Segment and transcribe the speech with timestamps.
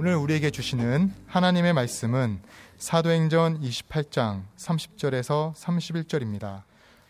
[0.00, 2.40] 오늘 우리에게 주시는 하나님의 말씀은
[2.76, 6.62] 사도행전 28장 30절에서 31절입니다.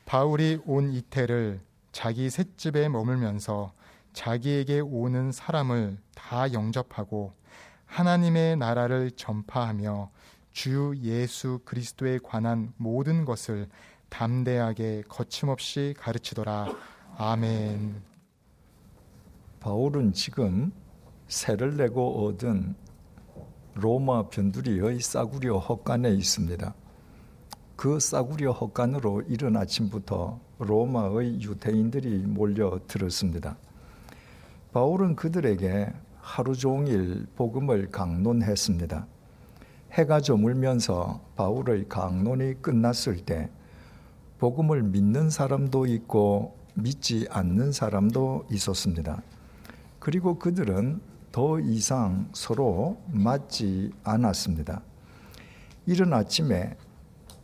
[0.06, 1.60] 바울이 온 이태를
[1.92, 3.74] 자기 셋집에 머물면서
[4.14, 7.34] 자기에게 오는 사람을 다 영접하고
[7.84, 10.10] 하나님의 나라를 전파하며
[10.52, 13.68] 주 예수 그리스도에 관한 모든 것을
[14.08, 16.74] 담대하게 거침없이 가르치더라.
[17.18, 18.00] 아멘.
[19.60, 20.72] 바울은 지금
[21.28, 22.74] 세를 내고 얻은
[23.74, 26.74] 로마 변두리의 싸구려 헛간에 있습니다.
[27.76, 33.58] 그 싸구려 헛간으로 이른 아침부터 로마의 유대인들이 몰려들었습니다.
[34.72, 39.06] 바울은 그들에게 하루 종일 복음을 강론했습니다.
[39.92, 43.50] 해가 저물면서 바울의 강론이 끝났을 때
[44.38, 49.22] 복음을 믿는 사람도 있고 믿지 않는 사람도 있었습니다.
[49.98, 51.00] 그리고 그들은
[51.32, 54.82] 더 이상 서로 맞지 않았습니다.
[55.86, 56.76] 이른 아침에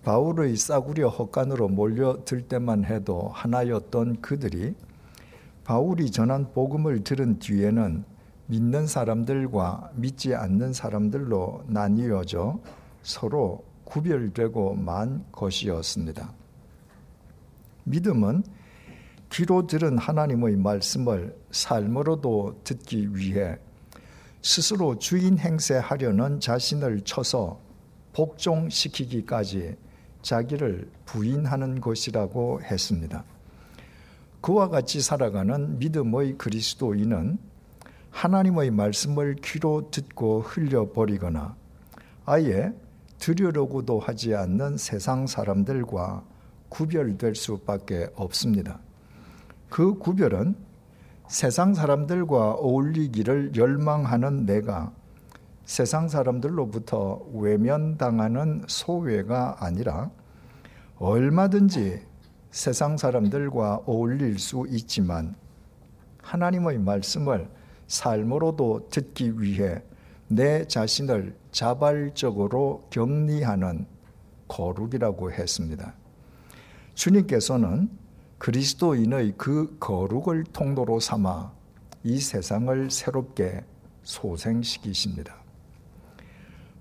[0.03, 4.75] 바울의 싸구려 헛간으로 몰려들 때만 해도 하나였던 그들이
[5.65, 8.05] 바울이 전한 복음을 들은 뒤에는
[8.47, 12.61] 믿는 사람들과 믿지 않는 사람들로 나뉘어져
[13.03, 16.33] 서로 구별되고 만 것이었습니다.
[17.85, 18.45] 믿음은
[19.31, 23.59] 귀로 들은 하나님의 말씀을 삶으로도 듣기 위해
[24.45, 27.59] 스스로 주인 행세하려는 자신을 쳐서
[28.13, 29.75] 복종시키기까지
[30.21, 33.25] 자기를 부인하는 것이라고 했습니다.
[34.43, 37.39] 그와 같이 살아가는 믿음의 그리스도인은
[38.11, 41.57] 하나님의 말씀을 귀로 듣고 흘려버리거나
[42.27, 42.75] 아예
[43.21, 46.23] 들으려고도 하지 않는 세상 사람들과
[46.69, 48.79] 구별될 수밖에 없습니다.
[49.71, 50.55] 그 구별은
[51.35, 54.93] 세상 사람들과 어울리기를 열망하는 내가
[55.65, 60.13] 세상 사람들로부터 외면당하는 소외가 아니라
[60.99, 62.03] 얼마든지
[62.53, 65.35] 세상 사람들과 어울릴 수 있지만
[66.23, 67.51] 하나님의 말씀을
[67.89, 69.83] 삶으로도 듣기 위해
[70.29, 73.87] 내 자신을 자발적으로 격리하는
[74.47, 75.95] 거룩이라고 했습니다.
[76.95, 78.04] 주님께서는
[78.45, 81.51] 그리스도인의 그 거룩을 통로로 삼아
[82.03, 83.65] 이 세상을 새롭게
[84.03, 85.35] 소생시키십니다.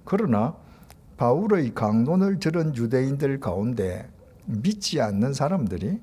[0.04, 0.58] 그러나
[1.16, 4.10] 바울의 강론을 들은 유대인들 가운데
[4.46, 6.02] 믿지 않는 사람들이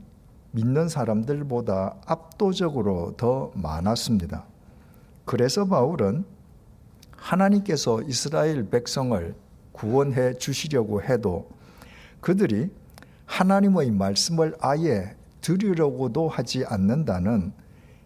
[0.52, 4.46] 믿는 사람들보다 압도적으로 더 많았습니다.
[5.26, 6.24] 그래서 바울은
[7.18, 9.34] 하나님께서 이스라엘 백성을
[9.72, 11.50] 구원해 주시려고 해도
[12.22, 12.70] 그들이
[13.26, 17.52] 하나님의 말씀을 아예 들으려고도 하지 않는다는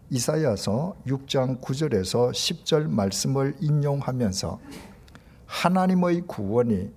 [0.09, 4.59] 이사야서 6장 9절에서 10절 말씀을 인용하면서
[5.45, 6.91] 하나님의 구원이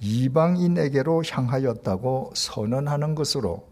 [0.00, 3.66] 이방인에게로 향하였다고 선언하는 것으로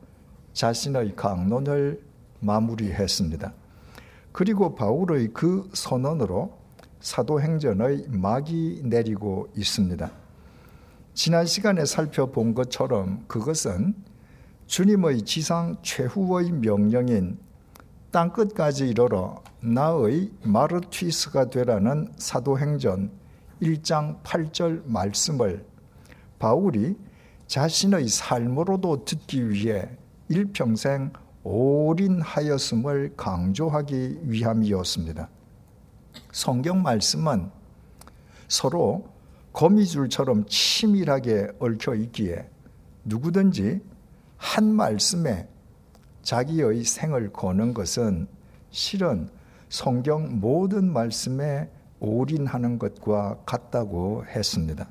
[0.54, 2.02] 자신의 강론을
[2.40, 3.52] 마무리했습니다.
[4.32, 6.58] 그리고 바울의 그 선언으로
[7.00, 10.10] 사도행전의 막이 내리고 있습니다.
[11.12, 13.94] 지난 시간에 살펴본 것처럼 그것은
[14.66, 17.38] 주님의 지상 최후의 명령인
[18.10, 23.10] 땅끝까지 이르러 나의 마르튀스가 되라는 사도행전
[23.60, 25.66] 1장 8절 말씀을
[26.38, 26.96] 바울이
[27.46, 29.88] 자신의 삶으로도 듣기 위해
[30.28, 35.28] 일평생 올인하였음을 강조하기 위함이었습니다.
[36.32, 37.50] 성경 말씀은
[38.48, 39.08] 서로
[39.52, 42.48] 거미줄처럼 치밀하게 얽혀 있기에
[43.04, 43.93] 누구든지
[44.44, 45.48] 한 말씀에
[46.22, 48.28] 자기의 생을 거는 것은
[48.70, 49.30] 실은
[49.70, 54.86] 성경 모든 말씀에 올인하는 것과 같다고 했습니다.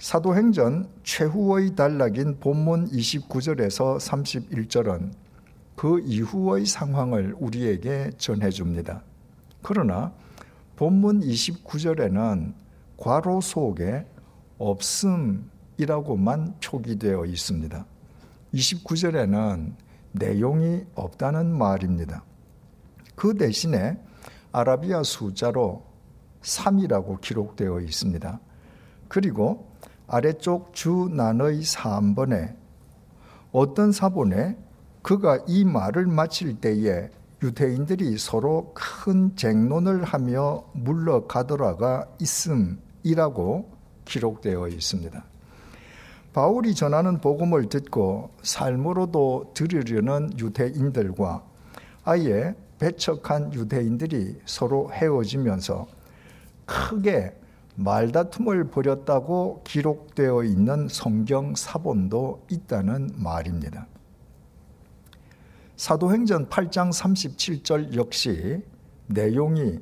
[0.00, 5.12] 사도행전 최후의 단락인 본문 29절에서 31절은
[5.76, 9.04] 그 이후의 상황을 우리에게 전해줍니다.
[9.62, 10.12] 그러나
[10.74, 12.54] 본문 29절에는
[12.96, 14.04] 괄호 속에
[14.58, 17.86] 없음이라고만 표기되어 있습니다.
[18.54, 19.74] 29절에는
[20.12, 22.24] 내용이 없다는 말입니다.
[23.14, 23.98] 그 대신에
[24.52, 25.84] 아라비아 숫자로
[26.42, 28.40] 3이라고 기록되어 있습니다.
[29.08, 29.70] 그리고
[30.06, 32.56] 아래쪽 주난의 3번에
[33.52, 34.56] 어떤 사본에
[35.02, 37.10] 그가 이 말을 마칠 때에
[37.42, 43.70] 유대인들이 서로 큰 쟁론을 하며 물러가더라가 있음이라고
[44.04, 45.29] 기록되어 있습니다.
[46.32, 51.44] 바울이 전하는 복음을 듣고 삶으로도 들으려는 유대인들과
[52.04, 55.86] 아예 배척한 유대인들이 서로 헤어지면서
[56.64, 57.36] 크게
[57.74, 63.86] 말다툼을 벌였다고 기록되어 있는 성경 사본도 있다는 말입니다.
[65.76, 68.62] 사도행전 8장 37절 역시
[69.06, 69.80] 내용이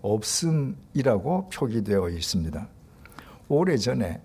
[0.00, 2.68] 없음이라고 표기되어 있습니다.
[3.48, 4.20] 오래전에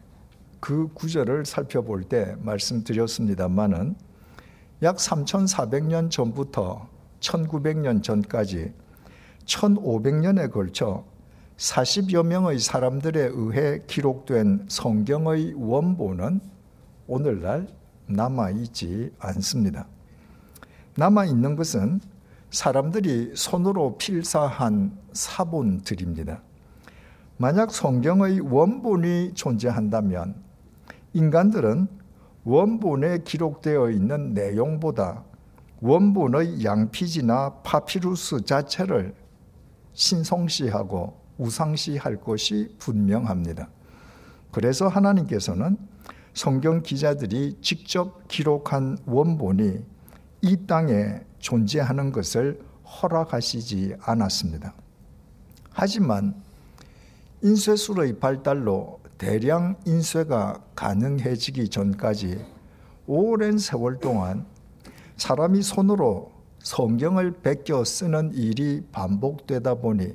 [0.68, 3.96] 그 구절을 살펴볼 때 말씀드렸습니다만은
[4.84, 6.90] 약 3,400년 전부터
[7.22, 8.74] 1,900년 전까지
[9.46, 11.06] 1,500년에 걸쳐
[11.56, 16.42] 40여 명의 사람들에 의해 기록된 성경의 원본은
[17.08, 17.70] 오늘날
[18.08, 19.88] 남아있지 않습니다.
[20.98, 22.02] 남아있는 것은
[22.50, 26.42] 사람들이 손으로 필사한 사본들입니다.
[27.38, 30.47] 만약 성경의 원본이 존재한다면
[31.14, 31.88] 인간들은
[32.44, 35.24] 원본에 기록되어 있는 내용보다
[35.82, 39.14] 원본의 양피지나 파피루스 자체를
[39.94, 43.70] 신성시하고 우상시할 것이 분명합니다.
[44.52, 45.78] 그래서 하나님께서는
[46.34, 49.80] 성경 기자들이 직접 기록한 원본이
[50.42, 54.74] 이 땅에 존재하는 것을 허락하시지 않았습니다.
[55.72, 56.36] 하지만
[57.44, 62.46] 인쇄술의 발달로 대량 인쇄가 가능해지기 전까지
[63.08, 64.46] 오랜 세월 동안
[65.16, 70.14] 사람이 손으로 성경을 베껴 쓰는 일이 반복되다 보니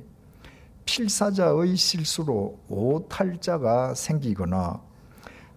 [0.85, 4.81] 필사자의 실수로 오탈자가 생기거나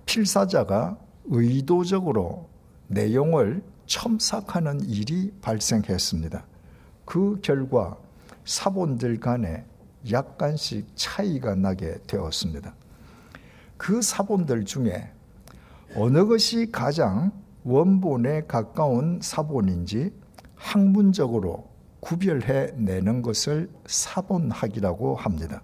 [0.06, 2.48] 필사자가 의도적으로
[2.88, 6.44] 내용을 첨삭하는 일이 발생했습니다.
[7.04, 7.96] 그 결과
[8.44, 9.64] 사본들 간에
[10.10, 12.74] 약간씩 차이가 나게 되었습니다.
[13.76, 15.10] 그 사본들 중에
[15.94, 17.32] 어느 것이 가장
[17.64, 20.12] 원본에 가까운 사본인지
[20.54, 21.68] 학문적으로
[22.00, 25.62] 구별해 내는 것을 사본학이라고 합니다.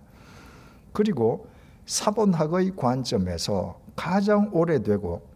[0.93, 1.47] 그리고
[1.87, 5.31] 사본학의 관점에서 가장 오래되고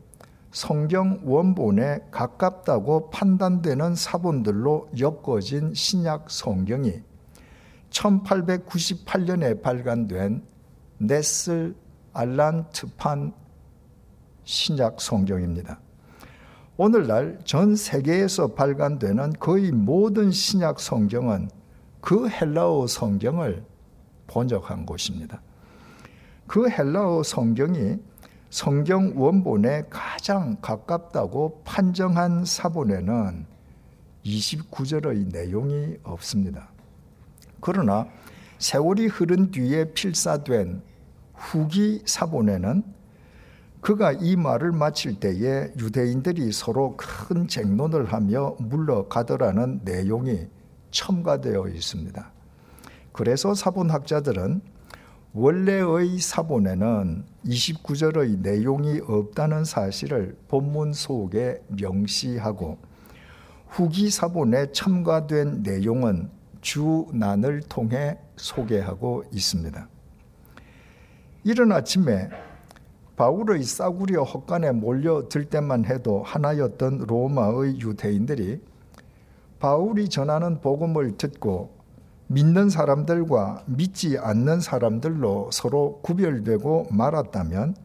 [0.51, 7.03] 성경 원본에 가깝다고 판단되는 사본들로 엮어진 신약 성경이
[7.91, 10.43] 1898년에 발간된
[10.99, 11.75] 네슬
[12.17, 13.35] 알란 트판
[14.45, 15.79] 신약 성경입니다.
[16.79, 21.51] 오늘날 전 세계에서 발간되는 거의 모든 신약 성경은
[22.01, 23.65] 그 헬라어 성경을
[24.29, 25.43] 번역한 곳입니다.
[26.47, 27.99] 그 헬라어 성경이
[28.49, 33.47] 성경 원본에 가장 가깝다고 판정한 사본에는
[34.25, 36.71] 29절의 내용이 없습니다.
[37.61, 38.07] 그러나
[38.59, 40.83] 세월이 흐른 뒤에 필사된
[41.37, 42.83] 후기 사본에는
[43.81, 50.49] 그가 이 말을 마칠 때에 유대인들이 서로 큰 쟁론을 하며 물러가더라는 내용이
[50.91, 52.33] 첨가되어 있습니다.
[53.13, 54.61] 그래서 사본학자들은
[55.35, 62.79] 원래의 사본에는 29절의 내용이 없다는 사실을 본문 속에 명시하고
[63.69, 66.31] 후기 사본에 첨가된 내용은
[66.63, 69.89] 주난을 통해 소개하고 있습니다.
[71.47, 72.29] 이른 아침에
[73.15, 78.61] 바울의 싸구려 헛간에 몰려들 때만 해도 하나였던 로마의 유대인들이
[79.61, 81.71] 바울이 전하는 복음을 듣고
[82.27, 87.77] 믿는 사람들과 믿지 않는 사람들로 서로 구별되고 말았다면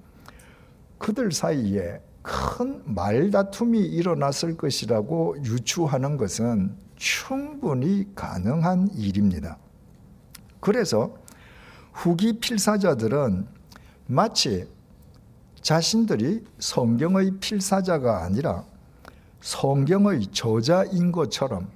[0.97, 9.59] 그들 사이에 큰 말다툼이 일어났을 것이라고 유추하는 것은 충분히 가능한 일입니다.
[10.59, 11.20] 그래서
[11.93, 13.47] 후기 필사자들은
[14.07, 14.67] 마치
[15.61, 18.65] 자신들이 성경의 필사자가 아니라
[19.41, 21.69] 성경의 저자인 것처럼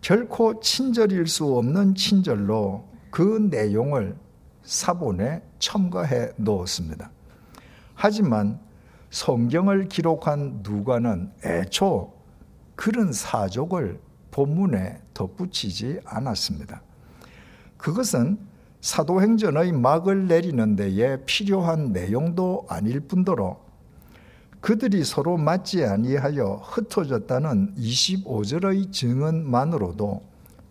[0.00, 4.16] 결코 친절일 수 없는 친절로 그 내용을
[4.62, 7.10] 사본에 첨가해 놓았습니다.
[7.94, 8.60] 하지만
[9.10, 12.12] 성경을 기록한 누가는 애초
[12.74, 16.82] 그런 사족을 본문에 덧붙이지 않았습니다.
[17.76, 18.38] 그것은
[18.84, 23.58] 사도행전의 막을 내리는 데에 필요한 내용도 아닐 뿐더러
[24.60, 30.22] 그들이 서로 맞지 아니하여 흩어졌다는 25절의 증언만으로도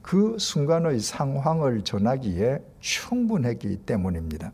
[0.04, 4.52] 그 순간의 상황을 전하기에 충분했기 때문입니다.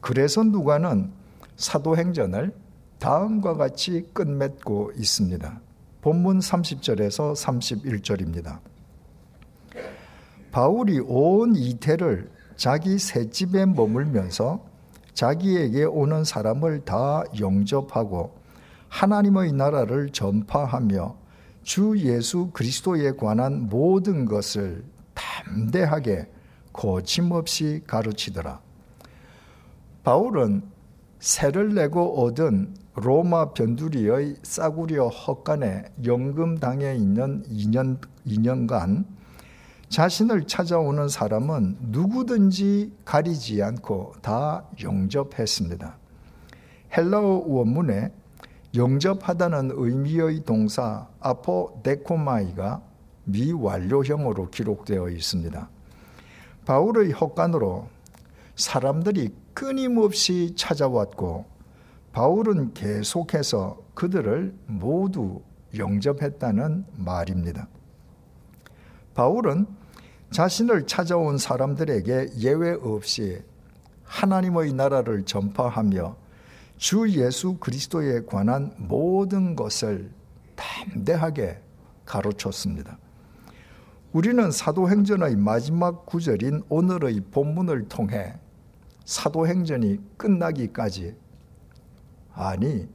[0.00, 1.10] 그래서 누가는
[1.56, 2.54] 사도행전을
[2.98, 5.60] 다음과 같이 끝맺고 있습니다.
[6.00, 8.60] 본문 30절에서 31절입니다.
[10.50, 14.64] 바울이 온 이태를 자기 새집에 머물면서
[15.12, 18.34] 자기에게 오는 사람을 다 영접하고
[18.88, 21.16] 하나님의 나라를 전파하며
[21.62, 24.84] 주 예수 그리스도에 관한 모든 것을
[25.14, 26.28] 담대하게
[26.72, 28.60] 거침없이 가르치더라.
[30.02, 30.62] 바울은
[31.18, 39.06] 세를 내고 얻은 로마 변두리의 싸구려 헛간에 연금당해 있는 2년, 2년간
[39.88, 45.96] 자신을 찾아오는 사람은 누구든지 가리지 않고 다 영접했습니다.
[46.96, 48.12] 헬라어 원문에
[48.74, 52.82] 영접하다는 의미의 동사 아포데코마이가
[53.24, 55.68] 미완료형으로 기록되어 있습니다.
[56.64, 57.88] 바울의 헛간으로
[58.56, 61.44] 사람들이 끊임없이 찾아왔고
[62.12, 65.40] 바울은 계속해서 그들을 모두
[65.76, 67.68] 영접했다는 말입니다.
[69.14, 69.66] 바울은
[70.30, 73.40] 자신을 찾아온 사람들에게 예외 없이
[74.02, 76.16] 하나님의 나라를 전파하며
[76.76, 80.10] 주 예수 그리스도에 관한 모든 것을
[80.56, 81.60] 담대하게
[82.04, 82.98] 가르쳤습니다.
[84.12, 88.34] 우리는 사도행전의 마지막 구절인 오늘의 본문을 통해
[89.04, 91.16] 사도행전이 끝나기까지
[92.32, 92.88] 아니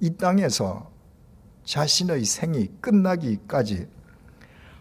[0.00, 0.90] 이 땅에서
[1.64, 3.86] 자신의 생이 끝나기까지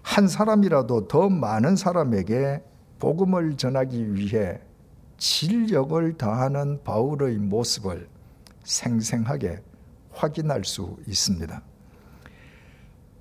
[0.10, 2.64] 한 사람이라도 더 많은 사람에게
[2.98, 4.60] 복음을 전하기 위해
[5.20, 8.10] 진력을 다하는 바울의 모습을
[8.64, 9.62] 생생하게
[10.12, 11.62] 확인할 수 있습니다.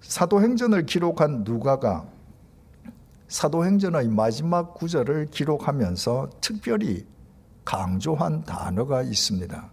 [0.00, 2.06] 사도행전을 기록한 누가가
[3.28, 7.06] 사도행전의 마지막 구절을 기록하면서 특별히
[7.66, 9.70] 강조한 단어가 있습니다.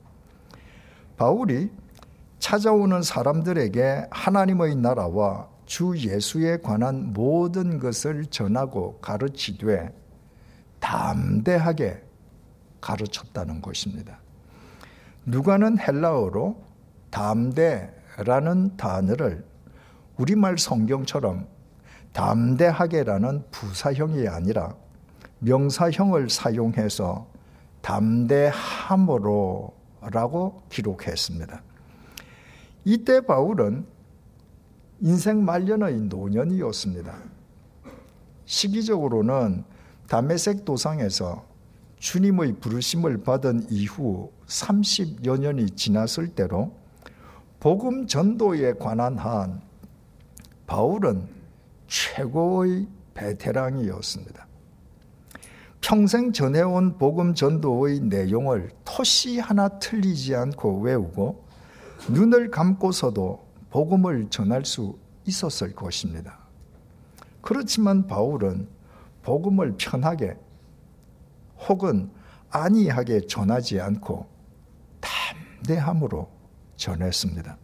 [1.15, 1.72] 바울이
[2.39, 9.93] 찾아오는 사람들에게 하나님의 나라와 주 예수에 관한 모든 것을 전하고 가르치되
[10.79, 12.03] 담대하게
[12.81, 14.19] 가르쳤다는 것입니다.
[15.25, 16.63] 누가는 헬라어로
[17.10, 19.45] 담대라는 단어를
[20.17, 21.48] 우리말 성경처럼
[22.13, 24.75] 담대하게라는 부사형이 아니라
[25.39, 27.27] 명사형을 사용해서
[27.81, 29.74] 담대함으로
[30.12, 31.62] 라고 기록했습니다.
[32.86, 33.94] 이때 바울은
[35.05, 37.15] 인생 말년의 노년이었습니다.
[38.45, 39.63] 시기적으로는
[40.09, 41.45] 담메색 도상에서
[42.00, 46.74] 주님의 부르심을 받은 이후 30여 년이 지났을 때로
[47.59, 49.62] 복음 전도에 관한 한
[50.65, 51.27] 바울은
[51.88, 54.47] 최고의 베테랑이었습니다.
[55.81, 61.45] 평생 전해온 복음 전도의 내용을 토시 하나 틀리지 않고 외우고
[62.09, 63.44] 눈을 감고서도
[63.75, 66.39] 복음을 전할 수 있었을 것입니다.
[67.41, 68.70] 그렇지만 바울은
[69.22, 70.38] 복음을 편하게
[71.67, 72.10] 혹은
[72.51, 74.29] 안이하게 전하지 않고
[75.01, 76.29] 담대함으로
[76.77, 77.58] 전했습니다.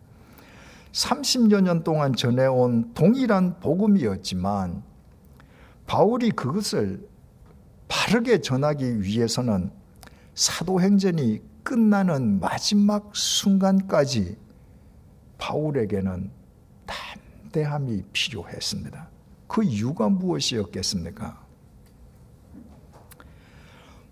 [0.92, 4.84] 30여 년 동안 전해온 동일한 복음이었지만
[5.88, 7.08] 바울이 그것을
[7.88, 9.72] 바르게 전하기 위해서는
[10.36, 14.51] 사도행전이 끝나는 마지막 순간까지
[15.42, 16.30] 바울에게는
[16.86, 19.10] 담대함이 필요했습니다.
[19.48, 21.44] 그 이유가 무엇이었겠습니까?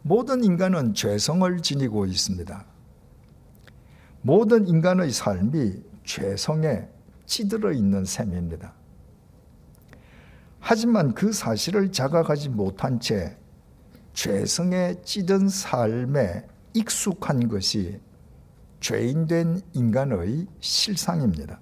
[0.02, 2.66] 모든 인간은 죄성을 지니고 있습니다.
[4.24, 6.88] 모든 인간의 삶이 죄성에
[7.28, 8.74] 찌들어 있는 셈입니다.
[10.60, 13.38] 하지만 그 사실을 자각하지 못한 채
[14.14, 18.02] 죄성에 찌든 삶에 익숙한 것이
[18.80, 21.60] 죄인된 인간의 실상입니다.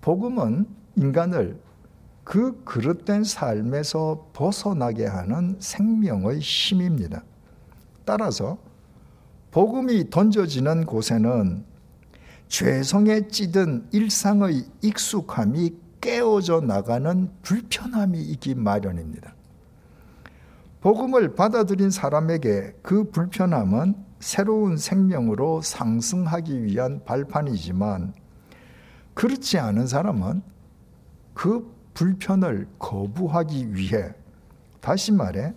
[0.00, 1.60] 복음은 인간을
[2.24, 7.24] 그 그릇된 삶에서 벗어나게 하는 생명의 힘입니다.
[8.04, 8.58] 따라서
[9.50, 11.64] 복음이 던져지는 곳에는
[12.48, 19.34] 죄성에 찌든 일상의 익숙함이 깨어져 나가는 불편함이 있기 마련입니다.
[20.80, 28.12] 복음을 받아들인 사람에게 그 불편함은 새로운 생명으로 상승하기 위한 발판이지만
[29.14, 30.42] 그렇지 않은 사람은
[31.34, 34.12] 그 불편을 거부하기 위해
[34.80, 35.54] 다시 말해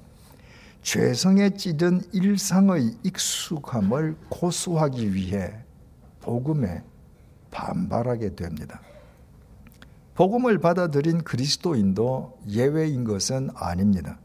[0.82, 5.54] 죄성에 찌든 일상의 익숙함을 고수하기 위해
[6.22, 6.84] 복음에
[7.52, 8.82] 반발하게 됩니다.
[10.16, 14.20] 복음을 받아들인 그리스도인도 예외인 것은 아닙니다.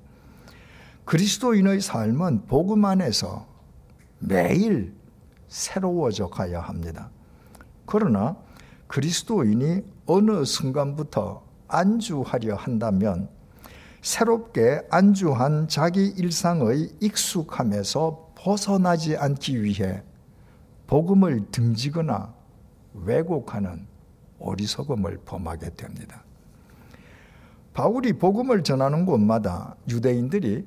[1.04, 3.47] 그리스도인의 삶은 복음 안에서
[4.18, 4.94] 매일
[5.48, 7.10] 새로워져 가야 합니다.
[7.86, 8.36] 그러나
[8.86, 13.28] 그리스도인이 어느 순간부터 안주하려 한다면
[14.00, 20.02] 새롭게 안주한 자기 일상의 익숙함에서 벗어나지 않기 위해
[20.86, 22.32] 복음을 등지거나
[22.94, 23.86] 왜곡하는
[24.38, 26.24] 어리석음을 범하게 됩니다.
[27.74, 30.66] 바울이 복음을 전하는 곳마다 유대인들이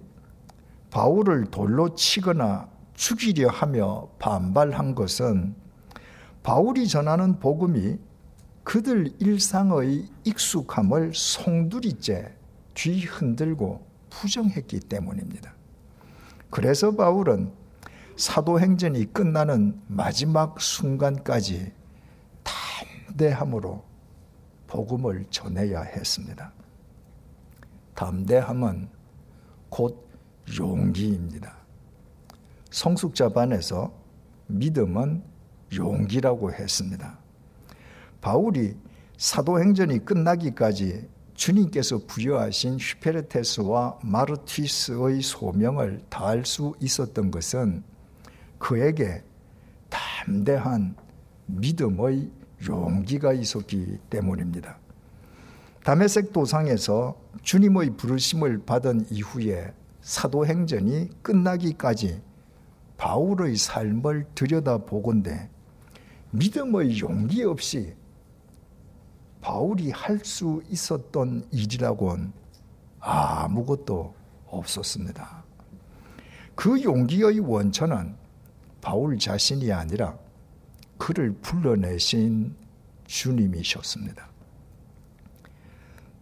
[0.91, 5.56] 바울을 돌로 치거나 죽이려 하며 반발한 것은
[6.44, 7.98] 바울이 전하는 복음이
[8.64, 12.34] 그들 일상의 익숙함을 송두리째
[12.74, 15.54] 뒤흔들고 부정했기 때문입니다.
[16.50, 17.52] 그래서 바울은
[18.18, 21.72] 사도행전이 끝나는 마지막 순간까지
[22.44, 23.84] 담대함으로
[24.68, 26.52] 복음을 전해야 했습니다.
[27.96, 28.90] 담대함은
[29.70, 30.08] 곧
[30.58, 31.61] 용기입니다.
[32.72, 33.94] 성숙자반에서
[34.48, 35.24] 믿음은
[35.75, 37.20] 용기라고 했습니다.
[38.20, 38.75] 바울이
[39.18, 47.84] 사도행전이 끝나기까지 주님께서 부여하신 휘페르테스와 마르티스의 소명을 다할 수 있었던 것은
[48.58, 49.24] 그에게
[49.90, 50.96] 담대한
[51.48, 52.30] 믿음의
[52.68, 54.78] 용기가 있었기 때문입니다.
[55.84, 62.22] 다메섹 도상에서 주님의 부르심을 받은 이후에 사도행전이 끝나기까지
[63.01, 65.50] 바울의 삶을 들여다보건대
[66.29, 67.96] 믿음의 용기 없이
[69.41, 72.31] 바울이 할 수 있었던 일이라곤
[73.00, 74.13] 아무것도
[74.46, 75.43] 없었습니다.
[76.53, 78.15] 그 용기의 원천은
[78.81, 80.15] 바울 자신이 아니라
[81.00, 82.55] 그를 불러내신
[83.08, 84.29] 주님이셨습니다.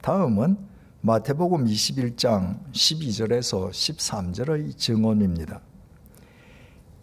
[0.02, 0.58] 다음은
[1.02, 5.62] 마태복음 21장 12절에서 13절의 증언입니다.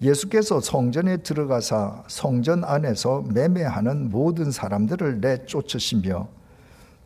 [0.03, 6.29] 예수께서 성전에 들어가사 성전 안에서 매매하는 모든 사람들을 내쫓으시며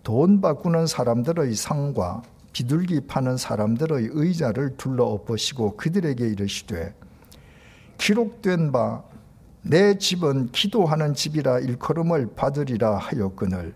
[0.02, 6.94] 돈 바꾸는 사람들의 상과 비둘기 파는 사람들의 의자를 둘러 엎으시고 그들에게 이르시되
[7.99, 9.11] 기록된 바
[9.62, 13.75] 내 집은 기도하는 집이라 일컬음을 받으리라 하였거늘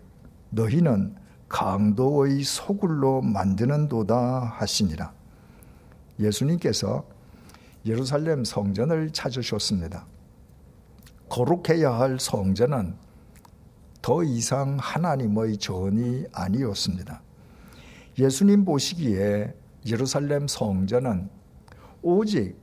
[0.51, 1.15] 너희는
[1.49, 5.13] 강도의 소굴로 만드는도다 하시니라.
[6.19, 7.05] 예수님께서
[7.87, 10.07] 예루살렘 성전을 찾으셨습니다.
[11.29, 12.97] 거룩해야 할 성전은
[14.01, 17.23] 더 이상 하나님의 전이 아니었습니다.
[18.19, 19.55] 예수님 보시기에
[19.87, 21.29] 예루살렘 성전은
[22.03, 22.57] 오직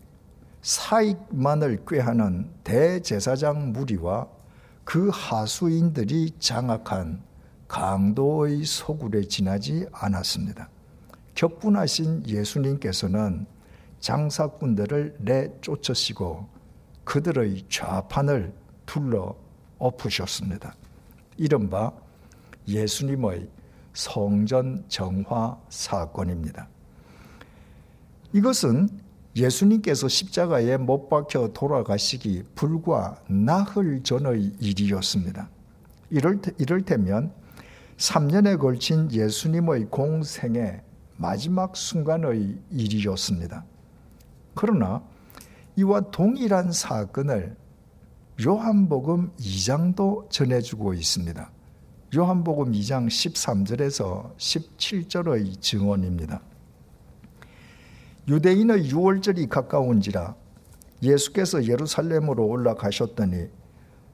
[0.61, 4.27] 사익만을 꾀하는 대제사장 무리와
[4.83, 7.21] 그 하수인들이 장악한
[7.67, 10.69] 강도의 소굴에 지나지 않았습니다.
[11.33, 13.47] 격분하신 예수님께서는
[14.01, 16.47] 장사꾼들을 내쫓으시고
[17.03, 18.53] 그들의 좌판을
[18.85, 19.35] 둘러
[19.77, 20.75] 엎으셨습니다.
[21.37, 21.91] 이른바
[22.67, 23.47] 예수님의
[23.93, 26.67] 성전 정화 사건입니다.
[28.33, 28.89] 이것은
[29.35, 35.49] 예수님께서 십자가에 못 박혀 돌아가시기 불과 나흘 전의 일이었습니다.
[36.09, 37.33] 이럴, 때면
[37.97, 40.81] 3년에 걸친 예수님의 공생의
[41.15, 43.63] 마지막 순간의 일이었습니다.
[44.53, 45.01] 그러나
[45.75, 47.55] 이와 동일한 사건을
[48.45, 51.51] 요한복음 2장도 전해주고 있습니다.
[52.15, 56.41] 요한복음 2장 13절에서 17절의 증언입니다.
[58.27, 60.35] 유대인의 유월절이 가까운지라
[61.01, 63.47] 예수께서 예루살렘으로 올라가셨더니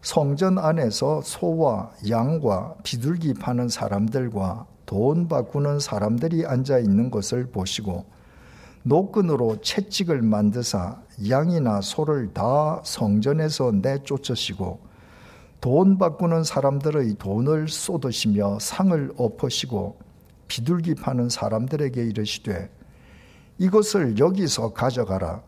[0.02, 8.06] 성전 안에서 소와 양과 비둘기 파는 사람들과 돈 바꾸는 사람들이 앉아 있는 것을 보시고
[8.88, 14.80] 노끈으로 채찍을 만드사 양이나 소를 다 성전에서 내쫓으시고
[15.60, 20.00] 돈 바꾸는 사람들의 돈을 쏟으시며 상을 엎으시고
[20.48, 22.70] 비둘기 파는 사람들에게 이르시되
[23.58, 25.42] 이것을 여기서 가져가라.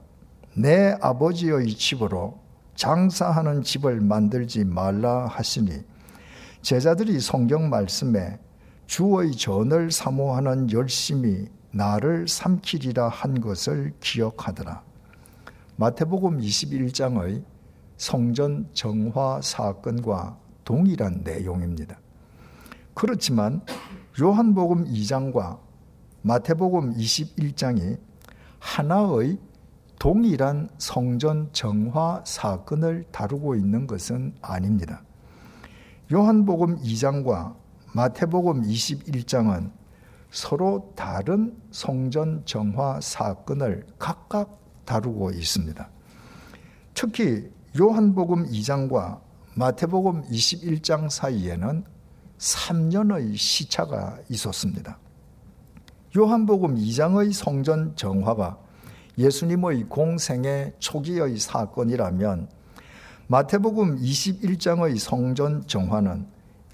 [0.55, 2.39] 내 아버지의 집으로
[2.75, 5.71] 장사하는 집을 만들지 말라 하시니
[6.61, 8.37] 제자들이 성경 말씀에
[8.87, 14.83] 주의 전을 사모하는 열심이 나를 삼키리라 한 것을 기억하더라.
[15.75, 17.43] 마태복음 21장의
[17.97, 21.99] 성전 정화 사건과 동일한 내용입니다.
[22.93, 23.61] 그렇지만
[24.21, 25.59] 요한복음 2장과
[26.21, 27.97] 마태복음 21장이
[28.59, 29.37] 하나의
[29.99, 35.03] 동일한 성전 정화 사건을 다루고 있는 것은 아닙니다.
[36.11, 37.55] 요한복음 2장과
[37.93, 39.78] 마태복음 21장은
[40.31, 45.89] 서로 다른 성전 정화 사건을 각각 다루고 있습니다.
[46.93, 49.21] 특히 요한복음 2장과
[49.55, 51.83] 마태복음 21장 사이에는
[52.37, 54.97] 3년의 시차가 있었습니다.
[56.17, 58.57] 요한복음 2장의 성전 정화가
[59.17, 62.49] 예수님의 공생의 초기의 사건이라면
[63.27, 66.27] 마태복음 21장의 성전 정화는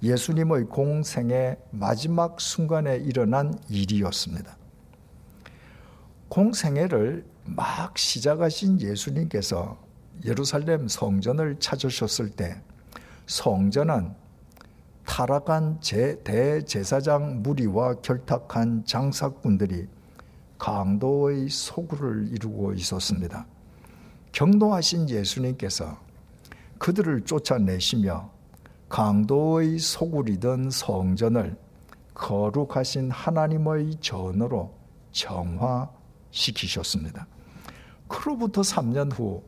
[0.05, 4.55] 예수님의 공생의 마지막 순간에 일어난 일이었습니다.
[6.29, 9.79] 공생애를 막 시작하신 예수님께서
[10.23, 12.61] 예루살렘 성전을 찾으셨을 때
[13.25, 14.13] 성전은
[15.05, 19.87] 타락한 제, 대제사장 무리와 결탁한 장사꾼들이
[20.59, 23.47] 강도의 소굴을 이루고 있었습니다.
[24.33, 25.97] 경도하신 예수님께서
[26.77, 28.34] 그들을 쫓아내시며
[28.95, 31.57] 강도의 소굴이던 성전을
[32.13, 34.73] 거룩하신 하나님의 전으로
[36.31, 37.27] 정화시키셨습니다.
[38.07, 39.43] 그로부터 3년 후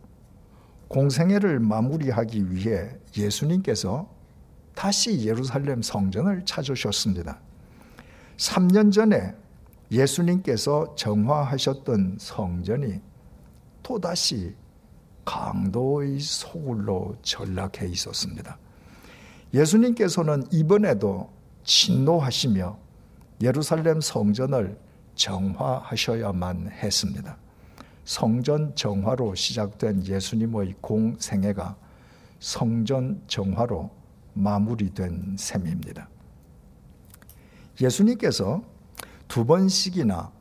[0.89, 4.09] 공생애를 마무리하기 위해 예수님께서
[4.75, 7.39] 다시 예루살렘 성전을 찾으셨습니다.
[8.35, 9.33] 3년 전에
[9.89, 12.99] 예수님께서 정화하셨던 성전이
[13.81, 14.53] 또다시
[15.23, 18.59] 강도의 소굴로 전락해 있었습니다.
[19.53, 21.31] 예수님께서는 이번에도
[21.63, 22.77] 진노하시며
[23.41, 24.77] 예루살렘 성전을
[25.15, 27.37] 정화하셔야만 했습니다.
[28.05, 31.75] 성전 정화로 시작된 예수님의 공생애가
[32.39, 33.89] 성전 정화로
[34.33, 36.07] 마무리된 셈입니다.
[37.81, 38.61] 예수님께서
[39.27, 40.31] 두 번씩이나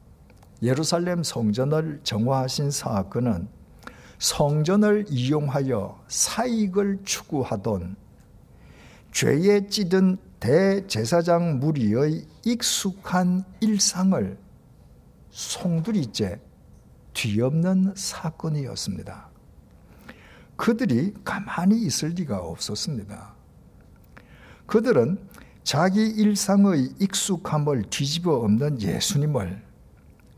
[0.63, 3.49] 예루살렘 성전을 정화하신 사건은
[4.19, 7.97] 성전을 이용하여 사익을 추구하던
[9.17, 14.39] 죄에 찌든 대제사장 무리의 익숙한 일상을
[15.31, 16.39] 송두리째
[17.15, 19.31] 뒤엎는 사건이었습니다.
[20.57, 23.35] 그들이 가만히 있을 리가 없었습니다.
[24.67, 25.19] 그들은
[25.65, 29.65] 자기 일상의 익숙함을 뒤집어 엎는 예수님을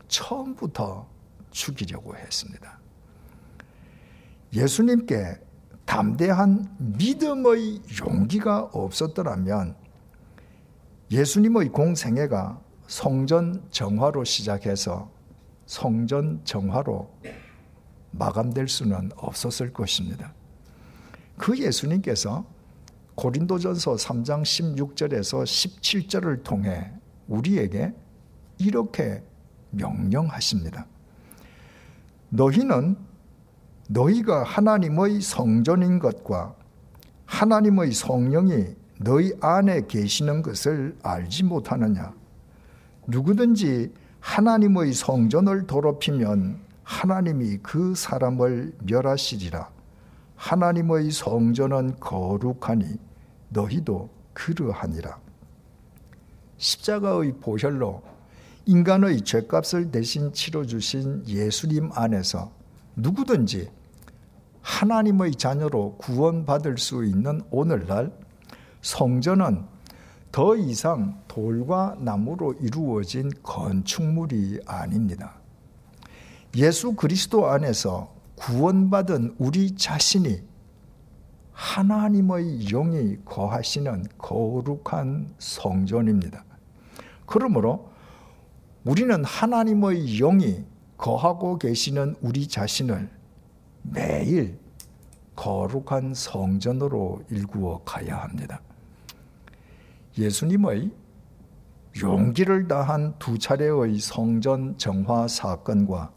[0.07, 1.05] 처음부터
[1.51, 2.79] 죽이려고 했습니다.
[4.53, 5.48] 예수님께
[5.89, 9.75] 담대한 믿음의 용기가 없었더라면
[11.09, 15.09] 예수님의 공생애가 성전 정화로 시작해서
[15.65, 17.11] 성전 정화로
[18.11, 20.31] 마감될 수는 없었을 것입니다.
[21.39, 22.45] 그 예수님께서
[23.15, 26.91] 고린도전서 3장 16절에서 17절을 통해
[27.27, 27.95] 우리에게
[28.59, 29.23] 이렇게
[29.71, 30.85] 명령하십니다.
[32.29, 33.08] 너희는
[33.91, 36.53] 너희가 하나님의 성전인 것과
[37.25, 42.13] 하나님의 성령이 너희 안에 계시는 것을 알지 못하느냐?
[43.07, 49.69] 누구든지 하나님의 성전을 더럽히면 하나님이 그 사람을 멸하시리라.
[50.35, 52.85] 하나님의 성전은 거룩하니
[53.49, 55.17] 너희도 그러하니라.
[56.57, 58.03] 십자가의 보혈로
[58.65, 62.51] 인간의 죄값을 대신 치러 주신 예수님 안에서
[62.95, 63.78] 누구든지
[64.61, 68.11] 하나님의 자녀로 구원받을 수 있는 오늘날
[68.81, 69.65] 성전은
[70.31, 75.35] 더 이상 돌과 나무로 이루어진 건축물이 아닙니다.
[76.55, 80.41] 예수 그리스도 안에서 구원받은 우리 자신이
[81.51, 86.45] 하나님의 영이 거하시는 거룩한 성전입니다.
[87.25, 87.89] 그러므로
[88.85, 90.63] 우리는 하나님의 영이
[90.97, 93.09] 거하고 계시는 우리 자신을
[93.91, 94.57] 매일
[95.35, 98.61] 거룩한 성전으로 일구어 가야 합니다.
[100.17, 100.91] 예수님의
[102.01, 106.11] 용기를 다한 두 차례의 성전 정화 사건과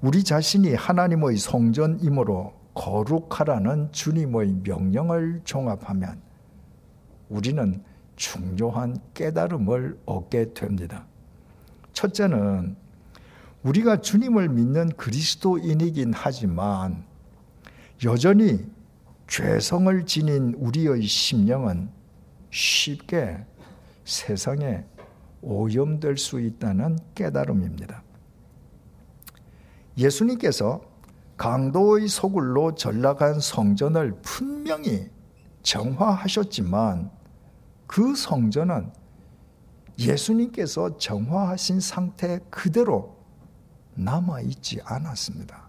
[0.00, 6.20] 우리 자신이 하나님의 성전이므로 거룩하라는 주님의 명령을 종합하면
[7.28, 7.82] 우리는
[8.14, 11.06] 중요한 깨달음을 얻게 됩니다.
[11.92, 12.76] 첫째는
[13.62, 17.04] 우리가 주님을 믿는 그리스도인이긴 하지만
[18.04, 18.64] 여전히
[19.26, 21.90] 죄성을 지닌 우리의 심령은
[22.50, 23.44] 쉽게
[24.04, 24.84] 세상에
[25.42, 28.02] 오염될 수 있다는 깨달음입니다.
[29.96, 30.80] 예수님께서
[31.36, 35.10] 강도의 소굴로 전락한 성전을 분명히
[35.62, 37.10] 정화하셨지만
[37.86, 38.92] 그 성전은
[39.98, 43.17] 예수님께서 정화하신 상태 그대로
[43.98, 45.68] 남아있지 않았습니다.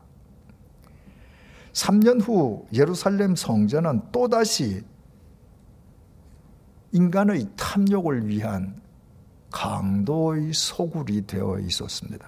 [1.74, 4.84] 3년 후 예루살렘 성전은 또다시
[6.92, 8.82] 인간의 탐욕을 위한
[9.52, 12.28] 강도의 소굴이 되어 있었습니다.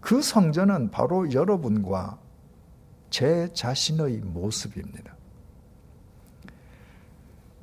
[0.00, 2.18] 그 성전은 바로 여러분과
[3.10, 5.14] 제 자신의 모습입니다.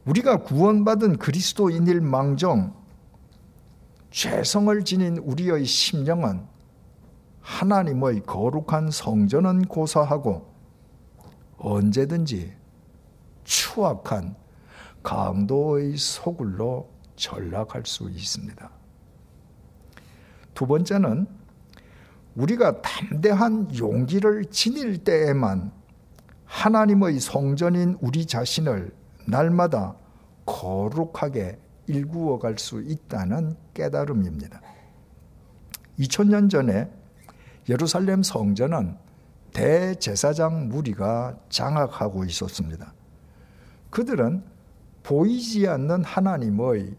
[0.06, 2.74] 우리가 구원받은 그리스도인일 망정
[4.12, 6.59] 죄성을 지닌 우리의 심령은
[7.50, 10.48] 하나님의 거룩한 성전은 고사하고
[11.58, 12.54] 언제든지
[13.44, 14.36] 추악한
[15.02, 18.70] 강도의 소굴로 전락할 수 있습니다.
[20.54, 21.26] 두 번째는
[22.36, 25.72] 우리가 담대한 용기를 지닐 때에만
[26.46, 29.96] 하나님의 성전인 우리 자신을 날마다
[30.46, 34.62] 거룩하게 일구어 갈 수 있다는 깨달음입니다.
[35.98, 36.99] 2000년 전에
[37.70, 38.98] 예루살렘 성전은
[39.54, 42.94] 대제사장 무리가 장악하고 있었습니다.
[43.92, 44.44] 그들은
[45.04, 46.96] 보이지 않는 하나님의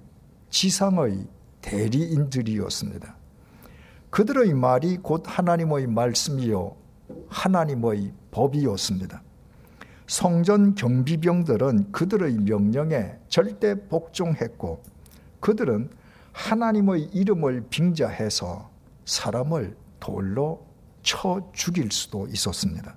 [0.49, 1.27] 지상의
[1.61, 3.17] 대리인들이었습니다.
[4.11, 6.77] 그들의 말이 곧 하나님의 말씀이요
[7.29, 9.23] 하나님의 법이었습니다.
[10.07, 14.83] 성전 경비병들은 그들의 명령에 절대 복종했고
[15.41, 15.91] 그들은
[16.33, 18.71] 하나님의 이름을 빙자해서
[19.05, 20.67] 사람을 돌로
[21.03, 22.97] 쳐 죽일 수도 있었습니다.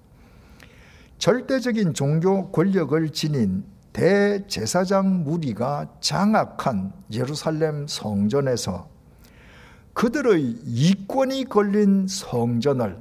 [1.17, 3.63] 절대적인 종교 권력을 지닌
[3.93, 8.89] 대제사장 무리가 장악한 예루살렘 성전에서
[9.93, 12.99] 그들의 이권이 걸린 성전을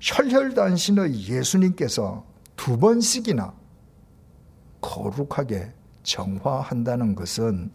[0.00, 2.24] 혈혈단신의 예수님께서
[2.56, 3.52] 두 번씩이나
[4.80, 5.72] 거룩하게
[6.04, 7.72] 정화한다는 것은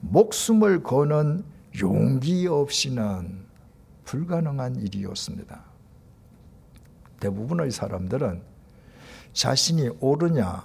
[0.00, 1.44] 목숨을 거는
[1.80, 3.47] 용기 없이는
[4.08, 5.64] 불가능한 일이었습니다.
[7.20, 8.42] 대부분의 사람들은
[9.34, 10.64] 자신이 옳으냐,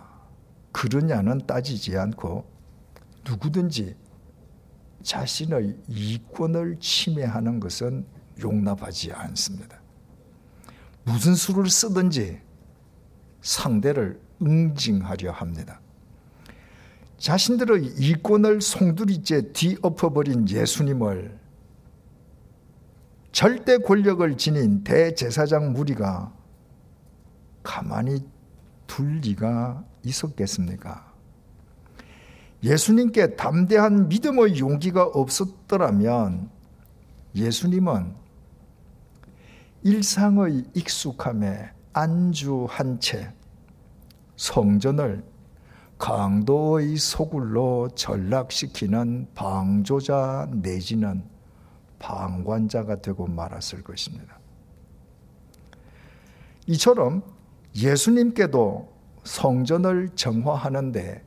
[0.71, 2.45] 그르냐는 따지지 않고
[3.27, 3.97] 누구든지
[5.03, 8.05] 자신의 이권을 침해하는 것은
[8.41, 9.81] 용납하지 않습니다.
[11.03, 12.39] 무슨 수를 쓰든지
[13.41, 15.81] 상대를 응징하려 합니다.
[17.17, 21.42] 자신들의 이권을 송두리째 뒤엎어버린 예수님을
[23.33, 26.31] 절대 권력을 지닌 대제사장 무리가
[27.63, 28.23] 가만히
[28.85, 31.11] 둘 리가 있었겠습니까?
[32.61, 36.51] 예수님께 담대한 믿음의 용기가 없었더라면
[37.33, 38.13] 예수님은
[39.81, 43.33] 일상의 익숙함에 안주한 채
[44.35, 45.25] 성전을
[45.97, 51.32] 강도의 소굴로 전락시키는 방조자 내지는
[52.03, 54.37] 방관자가 되고 말았을 것입니다.
[56.67, 57.23] 이처럼
[57.73, 61.23] 예수님께도 성전을 정화하는데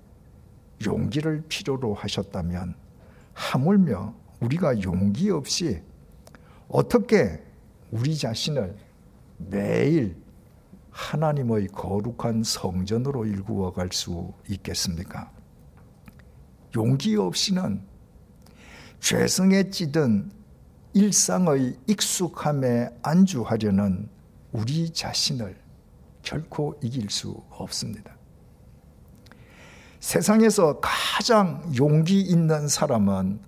[0.85, 2.75] 용기를 필요로 하셨다면
[3.33, 5.83] 하물며 우리가 용기 없이
[6.69, 7.43] 어떻게
[7.91, 8.77] 우리 자신을
[9.39, 10.15] 매일
[10.91, 15.33] 하나님의 거룩한 성전으로 일구어 갈 수 있겠습니까?
[16.75, 17.81] 용기 없이는
[19.01, 20.37] 죄성에 찌든
[20.97, 24.09] 일상의 익숙함에 안주하려는
[24.51, 25.55] 우리 자신을
[26.23, 28.17] 결코 이길 수 없습니다.
[30.01, 33.41] 세상에서 가장 용기 있는 사람은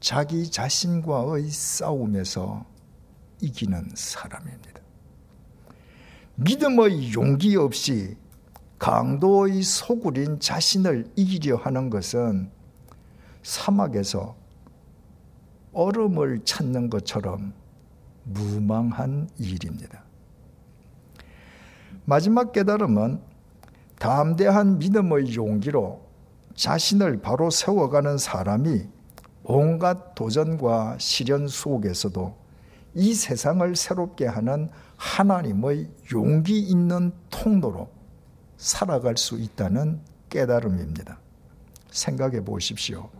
[0.00, 2.64] 자기 자신과의 싸움에서
[3.42, 4.80] 이기는 사람입니다.
[6.36, 8.16] 믿음의 용기 없이
[8.78, 12.50] 강도의 소굴인 자신을 이기려 하는 것은
[13.42, 14.42] 사막에서
[15.74, 17.52] 얼음을 찾는 것처럼
[18.24, 20.02] 무망한 일입니다.
[22.04, 23.20] 마지막 깨달음은
[23.98, 26.02] 담대한 믿음의 용기로
[26.54, 28.86] 자신을 바로 세워가는 사람이
[29.42, 32.36] 온갖 도전과 시련 속에서도
[32.94, 37.90] 이 세상을 새롭게 하는 하나님의 용기 있는 통로로
[38.56, 41.18] 살아갈 수 있다는 깨달음입니다.
[41.90, 43.10] 생각해 보십시오.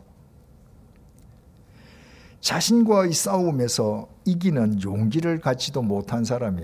[2.45, 6.63] 자신과의 싸움에서 이기는 용기를 갖지도 못한 사람이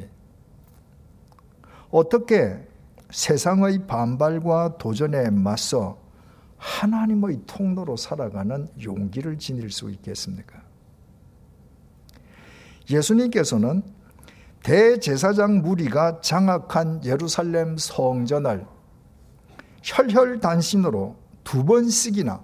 [1.90, 2.68] 어떻게
[3.10, 5.98] 세상의 반발과 도전에 맞서
[6.58, 10.60] 하나님의 통로로 살아가는 용기를 지닐 수 있겠습니까?
[12.90, 13.82] 예수님께서는
[14.62, 18.66] 대제사장 무리가 장악한 예루살렘 성전을
[19.82, 22.42] 혈혈단신으로 두 번씩이나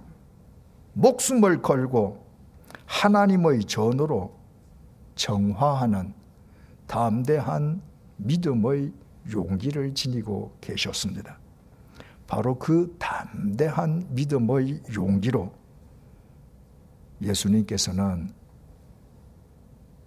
[0.95, 2.26] 목숨을 걸고
[2.87, 4.37] 하나님의 전으로
[5.15, 6.15] 정화하는
[6.87, 7.83] 담대한
[8.17, 8.93] 믿음의
[9.33, 11.39] 용기를 지니고 계셨습니다.
[12.27, 15.53] 바로 그 담대한 믿음의 용기로
[17.23, 18.31] 예수님께서는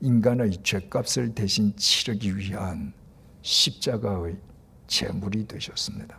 [0.02, 2.94] 인간의 죄값을 대신 치르기 위한
[3.42, 4.38] 십자가의
[4.88, 6.18] 제물이 되셨습니다.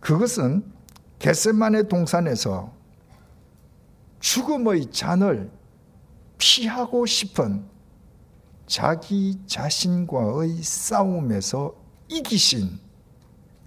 [0.00, 0.64] 그것은
[1.18, 2.72] 겟세만의 동산에서
[4.22, 5.50] 죽음의 잔을
[6.38, 7.64] 피하고 싶은
[8.66, 11.74] 자기 자신과의 싸움에서
[12.08, 12.78] 이기신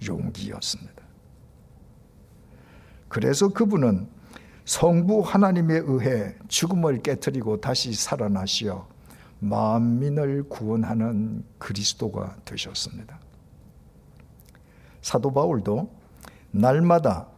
[0.06, 1.02] 용기였습니다.
[3.08, 4.08] 그래서 그분은
[4.64, 8.88] 성부 하나님에 의해 죽음을 깨뜨리고 다시 살아나시어
[9.40, 13.20] 만민을 구원하는 그리스도가 되셨습니다.
[15.02, 15.94] 사도 바울도
[16.50, 17.28] 날마다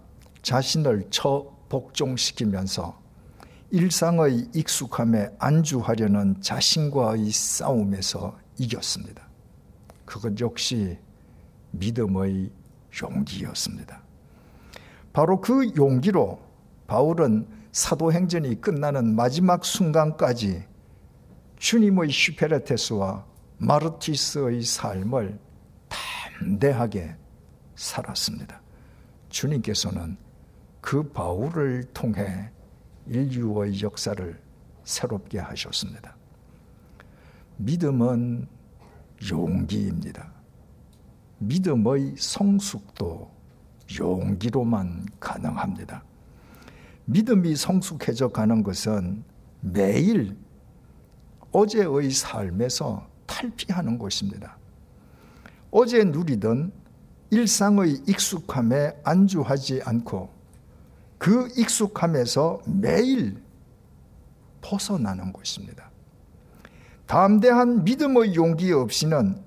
[0.43, 3.08] 자신을 처 복종시키면서
[3.71, 9.29] 일상의 익숙함에 안주하려는 자신과의 싸움에서 이겼습니다.
[10.07, 10.99] 그것 역시
[11.73, 12.51] 믿음의
[13.03, 14.03] 용기였습니다.
[15.13, 16.41] 바로 그 용기로
[16.87, 20.65] 바울은 사도행전이 끝나는 마지막 순간까지
[21.59, 23.27] 주님의 슈페레테스와
[23.59, 25.39] 마르티스의 삶을
[26.41, 27.17] 담대하게
[27.75, 28.63] 살았습니다.
[29.29, 30.17] 주님께서는
[30.81, 32.51] 그 바울을 통해
[33.09, 34.41] 인류의 역사를
[34.85, 36.15] 새롭게 하셨습니다.
[37.57, 38.47] 믿음은
[39.31, 40.33] 용기입니다.
[41.39, 43.31] 믿음의 성숙도
[43.99, 46.05] 용기로만 가능합니다.
[47.07, 49.25] 믿음이 성숙해져 가는 것은
[49.61, 50.37] 매일
[51.53, 54.59] 어제의 삶에서 탈피하는 것입니다.
[55.71, 56.73] 어제 누리던
[57.31, 60.38] 일상의 익숙함에 안주하지 않고
[61.19, 63.43] 그 익숙함에서 매일
[64.61, 65.91] 벗어나는 것입니다.
[67.07, 69.43] 담대한 믿음의 용기 없이는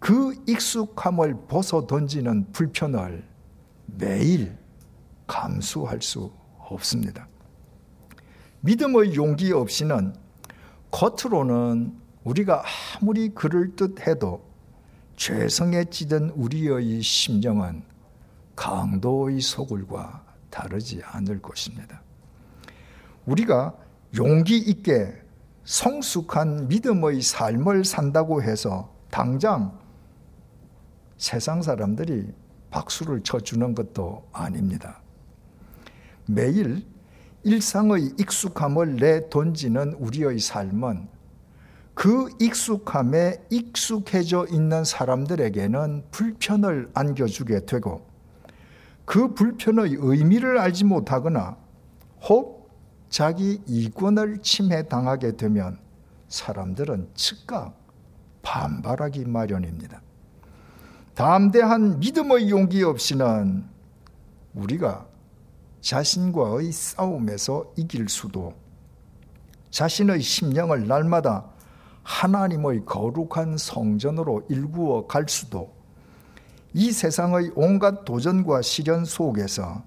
[0.00, 3.24] 그 익숙함을 벗어 던지는 불편을
[3.86, 4.56] 매일
[5.26, 7.28] 감수할 수 없습니다.
[8.60, 10.14] 믿음의 용기 없이는
[10.90, 12.64] 겉으로는 우리가
[12.96, 14.42] 아무리 그럴 듯 해도
[15.16, 17.82] 죄성에 찌든 우리의 심령은
[18.56, 20.23] 강도의 소굴과
[20.54, 22.00] 다르지 않을 것입니다.
[23.26, 23.74] 우리가
[24.16, 25.12] 용기 있게
[25.64, 29.76] 성숙한 믿음의 삶을 산다고 해서 당장
[31.16, 32.32] 세상 사람들이
[32.70, 35.00] 박수를 쳐주는 것도 아닙니다.
[36.26, 36.86] 매일
[37.42, 41.08] 일상의 익숙함을 내 던지는 우리의 삶은
[41.94, 48.13] 그 익숙함에 익숙해져 있는 사람들에게는 불편을 안겨주게 되고
[49.04, 51.56] 그 불편의 의미를 알지 못하거나
[52.28, 52.70] 혹
[53.08, 55.78] 자기 이권을 침해당하게 되면
[56.28, 57.78] 사람들은 즉각
[58.42, 60.00] 반발하기 마련입니다.
[61.14, 63.64] 담대한 믿음의 용기 없이는
[64.54, 65.06] 우리가
[65.80, 68.54] 자신과의 싸움에서 이길 수도
[69.70, 71.44] 자신의 심령을 날마다
[72.02, 75.72] 하나님의 거룩한 성전으로 일구어 갈 수도
[76.76, 79.84] 이 세상의 온갖 도전과 시련 속에서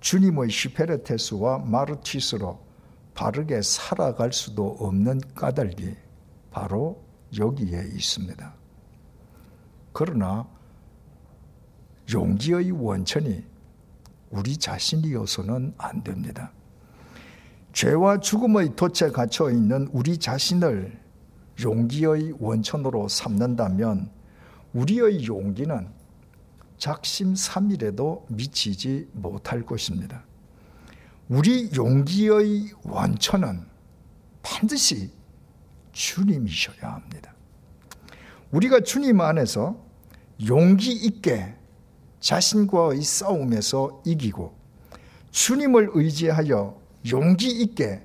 [0.00, 2.58] 주님의 슈페르테스와 마르티스로
[3.14, 5.94] 바르게 살아갈 수도 없는 까닭이
[6.50, 7.04] 바로
[7.38, 8.52] 여기에 있습니다.
[9.92, 10.48] 그러나
[12.12, 13.44] 용기의 원천이
[14.30, 16.50] 우리 자신이어서는 안 됩니다.
[17.72, 21.00] 죄와 죽음의 덫에 갇혀 있는 우리 자신을
[21.62, 24.10] 용기의 원천으로 삼는다면
[24.72, 25.97] 우리의 용기는
[26.78, 30.24] 작심 삼일에도 미치지 못할 것입니다.
[31.28, 33.66] 우리 용기의 원천은
[34.42, 35.10] 반드시
[35.92, 37.34] 주님이셔야 합니다.
[38.52, 39.84] 우리가 주님 안에서
[40.46, 41.54] 용기 있게
[42.20, 44.56] 자신과의 싸움에서 이기고
[45.30, 48.04] 주님을 의지하여 용기 있게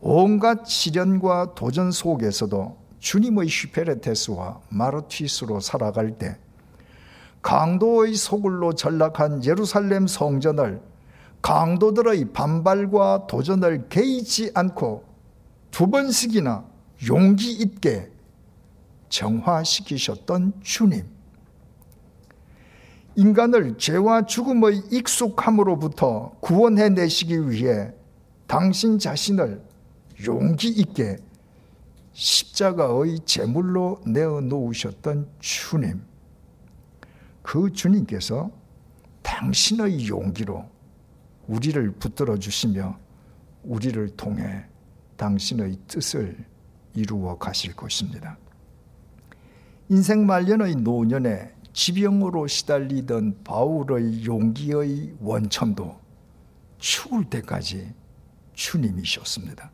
[0.00, 6.38] 온갖 시련과 도전 속에서도 주님의 슈페레테스와 마르티스로 살아갈 때
[7.42, 10.80] 강도의 소굴로 전락한 예루살렘 성전을
[11.42, 15.04] 강도들의 반발과 도전을 개의치 않고
[15.70, 16.64] 두 번씩이나
[17.08, 18.10] 용기 있게
[19.08, 21.04] 정화시키셨던 주님.
[23.14, 27.92] 인간을 죄와 죽음의 익숙함으로부터 구원해 내시기 위해
[28.46, 29.62] 당신 자신을
[30.26, 31.18] 용기 있게
[32.12, 36.02] 십자가의 제물로 내어 놓으셨던 주님.
[37.46, 38.50] 그 주님께서
[39.22, 40.68] 당신의 용기로
[41.46, 42.98] 우리를 붙들어 주시며
[43.62, 44.64] 우리를 통해
[45.16, 46.44] 당신의 뜻을
[46.94, 48.36] 이루어 가실 것입니다.
[49.88, 56.00] 인생 말년의 노년에 지병으로 시달리던 바울의 용기의 원천도
[56.78, 57.94] 죽을 때까지
[58.54, 59.70] 주님이셨습니다.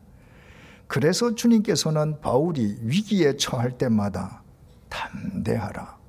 [0.85, 4.43] 그래서 주님께서는 바울이 위기에 처할 때마다
[4.89, 6.02] 담대하라.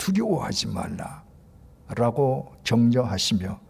[0.00, 1.22] 두려워하지 말라.
[1.94, 3.60] 라고 격려하시며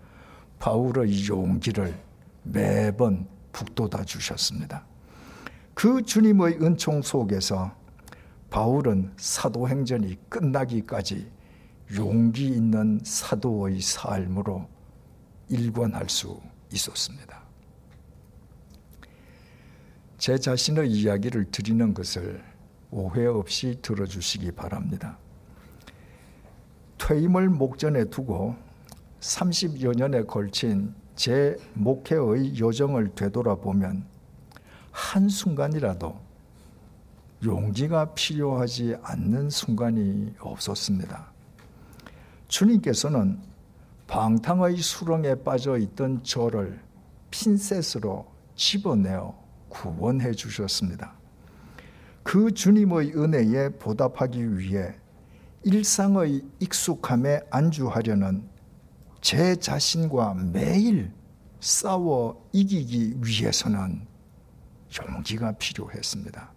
[0.58, 1.98] 바울의 용기를
[2.44, 4.86] 매번 북돋아 주셨습니다.
[5.74, 7.74] 그 주님의 은총 속에서
[8.50, 11.30] 바울은 사도행전이 끝나기까지
[11.96, 14.68] 용기 있는 사도의 삶으로
[15.48, 16.40] 일관할 수
[16.72, 17.40] 있었습니다.
[20.18, 22.44] 제 자신의 이야기를 드리는 것을
[22.90, 25.18] 오해 없이 들어주시기 바랍니다.
[27.00, 28.54] 퇴임을 목전에 두고
[29.20, 34.04] 30여 년에 걸친 제 목회의 여정을 되돌아보면
[34.92, 36.20] 한순간이라도
[37.44, 41.32] 용기가 필요하지 않는 순간이 없었습니다.
[42.48, 43.40] 주님께서는
[44.06, 46.80] 방탕의 수렁에 빠져 있던 저를
[47.30, 48.26] 핀셋으로
[48.56, 49.34] 집어내어
[49.68, 51.14] 구원해 주셨습니다.
[52.22, 54.99] 그 주님의 은혜에 보답하기 위해
[55.62, 58.48] 일상의 익숙함에 안주하려는
[59.20, 61.12] 제 자신과 매일
[61.60, 64.06] 싸워 이기기 위해서는
[65.06, 66.50] 용기가 필요했습니다.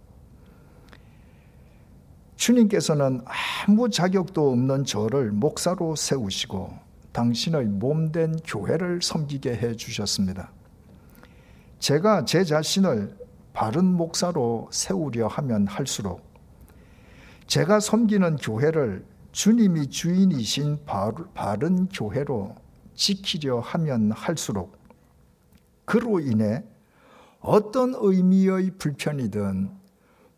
[2.38, 3.22] 주님께서는
[3.68, 6.74] 아무 자격도 없는 저를 목사로 세우시고
[7.12, 10.52] 당신의 몸된 교회를 섬기게 해 주셨습니다.
[11.80, 13.18] 제가 제 자신을
[13.52, 16.33] 바른 목사로 세우려 하면 할수록
[17.48, 22.56] 제가 섬기는 교회를 주님이 주인이신 바른 교회로
[22.96, 24.78] 지키려 하면 할수록
[25.86, 26.64] 그로 인해
[27.40, 29.72] 어떤 의미의 불편이든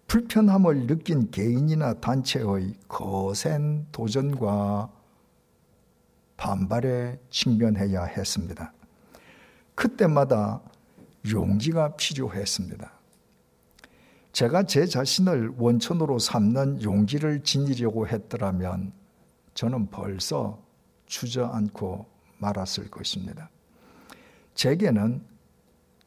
[0.08, 4.92] 불편함을 느낀 개인이나 단체의 거센 도전과
[6.38, 8.74] 반발에 직면해야 했습니다.
[9.74, 10.62] 그때마다
[11.30, 12.95] 용기가 필요했습니다.
[14.36, 18.92] 제가 제 자신을 원천으로 삼는 용기를 지니려고 했더라면
[19.54, 20.62] 저는 벌써
[21.06, 22.06] 주저앉고
[22.40, 23.50] 말았을 것입니다.
[24.54, 25.24] 제게는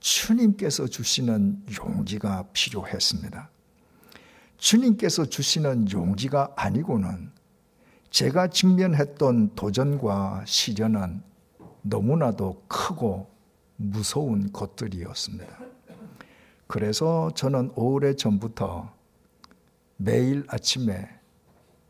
[0.00, 3.48] 주님께서 주시는 용기가 필요했습니다.
[4.58, 7.30] 주님께서 주시는 용기가 아니고는
[8.10, 11.22] 제가 직면했던 도전과 시련은
[11.80, 13.30] 너무나도 크고
[13.76, 15.77] 무서운 것들이었습니다.
[16.68, 18.92] 그래서 저는 오래 전부터
[19.96, 21.08] 매일 아침에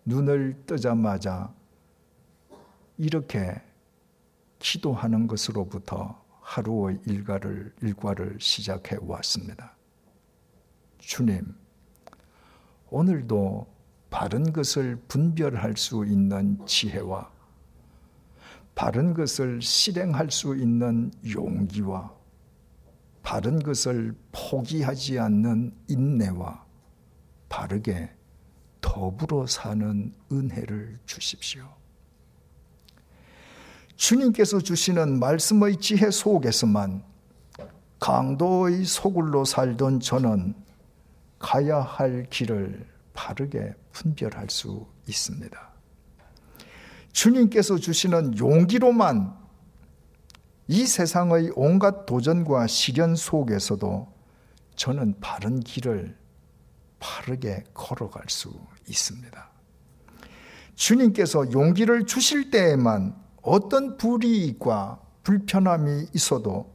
[0.05, 1.53] 눈을 뜨자마자
[2.97, 3.61] 이렇게
[4.61, 9.75] 기도하는 것으로부터 하루의 일과를, 일과를 시작해 왔습니다.
[10.99, 11.55] 주님,
[12.91, 13.67] 오늘도
[14.11, 17.31] 바른 것을 분별할 수 있는 지혜와
[18.77, 22.18] 바른 것을 실행할 수 있는 용기와
[23.29, 26.65] 바른 것을 포기하지 않는 인내와
[27.51, 28.11] 바르게
[28.81, 31.69] 더불어 사는 은혜를 주십시오.
[33.97, 37.05] 주님께서 주시는 말씀의 지혜 속에서만
[38.01, 40.55] 강도의 소굴로 살던 저는
[41.39, 45.71] 가야 할 길을 바르게 분별할 수 있습니다.
[47.13, 49.38] 주님께서 주시는 용기로만
[50.69, 54.13] 이 세상의 온갖 도전과 시련 속에서도
[54.77, 56.15] 저는 바른 길을
[57.01, 58.53] 바르게 걸어갈 수
[58.87, 59.51] 있습니다.
[60.75, 66.71] 주님께서 용기를 주실 때에만 어떤 불이익과 불편함이 있어도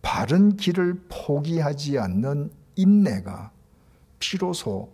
[0.00, 3.52] 바른 길을 포기하지 않는 인내가
[4.18, 4.92] 비로소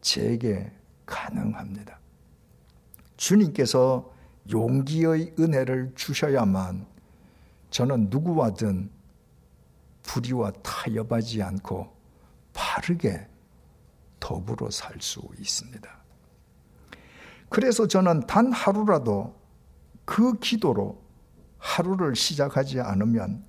[0.00, 0.70] 제게
[1.06, 1.98] 가능합니다.
[3.16, 4.12] 주님께서
[4.50, 6.86] 용기의 은혜를 주셔야만
[7.70, 8.90] 저는 누구와든
[10.02, 11.96] 불의와 타협하지 않고
[12.52, 13.28] 바르게
[14.20, 15.88] 더불어 살 수 있습니다.
[17.48, 19.34] 그래서 저는 단 하루라도
[20.04, 21.00] 그 기도로
[21.58, 23.44] 하루를 시작하지 않으면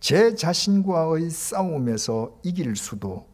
[0.00, 3.28] 제 자신과의 싸움에서 이길 수도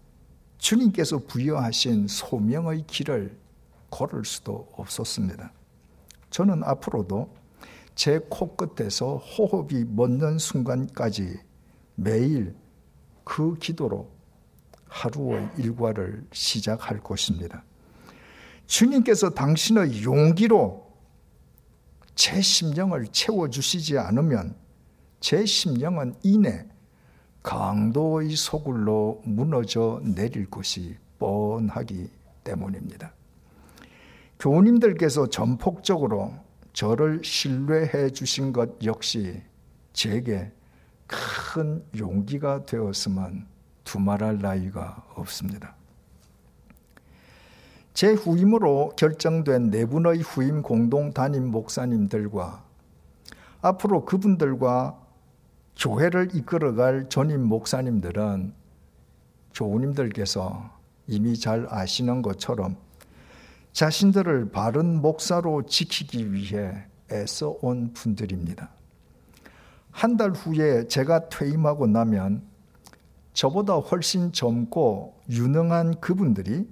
[0.58, 3.38] 주님께서 부여하신 소명의 길을
[3.90, 5.52] 걸을 수도 없었습니다.
[6.30, 7.34] 저는 앞으로도
[7.96, 11.40] 제 코끝에서 호흡이 멎는 순간까지
[11.96, 12.54] 매일
[13.24, 14.08] 그 기도로
[14.86, 17.64] 하루의 일과를 시작할 것입니다.
[18.66, 20.86] 주님께서 당신의 용기로
[22.14, 24.54] 제 심령을 채워주시지 않으면
[25.20, 26.66] 제 심령은 이내
[27.42, 32.10] 강도의 소굴로 무너져 내릴 것이 뻔하기
[32.44, 33.14] 때문입니다.
[34.38, 36.45] 교우님들께서 전폭적으로
[36.76, 39.42] 저를 신뢰해 주신 것 역시
[39.94, 40.52] 제게
[41.06, 43.46] 큰 용기가 되었으면
[43.82, 45.74] 두말할 나위가 없습니다.
[47.94, 52.62] 제 후임으로 결정된 네 분의 후임 공동 담임 목사님들과
[53.62, 55.02] 앞으로 그분들과
[55.78, 58.52] 교회를 이끌어갈 전임 목사님들은
[59.54, 60.70] 교우님들께서
[61.06, 62.76] 이미 잘 아시는 것처럼
[63.76, 68.70] 자신들을 바른 목사로 지키기 위해 애써 온 분들입니다.
[69.90, 72.42] 한 달 후에 제가 퇴임하고 나면
[73.34, 76.66] 저보다 훨씬 젊고 유능한 그분들이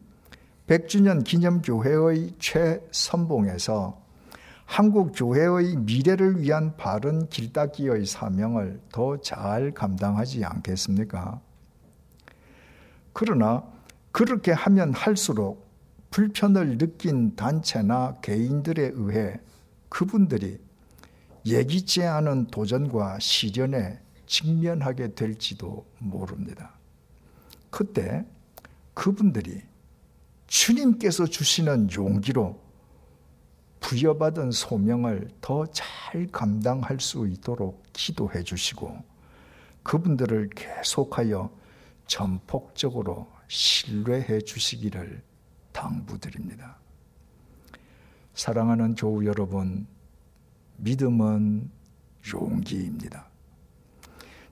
[0.67, 4.01] 100주년 기념교회의 최선봉에서
[4.65, 11.39] 한국 교회의 미래를 위한 바른 길닦기의 사명을 더 잘 감당하지 않겠습니까?
[13.13, 13.63] 그러나
[14.11, 15.64] 그렇게 하면 할수록
[16.15, 19.41] 불편을 느낀 단체나 개인들에 의해
[19.89, 20.61] 그분들이
[21.45, 26.79] 예기치 않은 도전과 시련에 직면하게 될지도 모릅니다.
[27.69, 28.25] 그때
[28.95, 29.61] 그분들이
[30.47, 32.63] 주님께서 주시는 용기로
[33.81, 39.03] 부여받은 소명을 더 잘 감당할 수 있도록 기도해 주시고
[39.83, 41.51] 그분들을 계속하여
[42.07, 45.34] 전폭적으로 신뢰해 주시기를
[45.75, 46.77] 당부드립니다.
[48.33, 49.87] 사랑하는 교우 여러분,
[50.79, 51.71] 믿음은
[52.33, 53.27] 용기입니다.